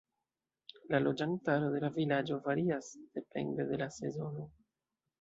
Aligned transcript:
La 0.93 1.01
loĝantaro 1.03 1.69
de 1.77 1.83
la 1.85 1.93
vilaĝo 1.99 2.41
varias 2.49 2.93
depende 3.21 3.71
de 3.73 3.83
la 3.87 3.93
sezono. 4.03 4.53